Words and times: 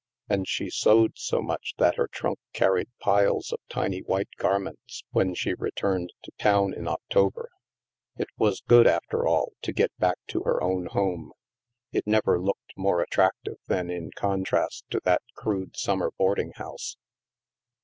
And 0.27 0.47
she 0.47 0.71
sewed 0.71 1.19
so 1.19 1.43
much 1.43 1.75
that 1.77 1.97
her 1.97 2.07
trunk 2.07 2.39
carried 2.53 2.89
piles 3.01 3.51
of 3.51 3.59
tiny 3.69 3.99
white 3.99 4.29
garments 4.37 5.03
when 5.11 5.35
she 5.35 5.53
re 5.53 5.69
turned 5.69 6.11
to 6.23 6.31
town 6.39 6.73
in 6.73 6.87
October. 6.87 7.51
It 8.17 8.29
was 8.35 8.61
good, 8.67 8.87
after 8.87 9.27
all, 9.27 9.51
to 9.61 9.71
get 9.71 9.95
back 9.99 10.17
to 10.29 10.41
her 10.41 10.59
own 10.63 10.87
home. 10.87 11.33
It 11.91 12.07
never 12.07 12.41
looked 12.41 12.73
more 12.75 12.99
attractive 12.99 13.57
than 13.67 13.91
in 13.91 14.09
con 14.15 14.43
trast 14.43 14.85
to 14.89 15.01
that 15.03 15.21
crude 15.35 15.77
summer 15.77 16.09
boarding 16.17 16.53
house. 16.55 16.97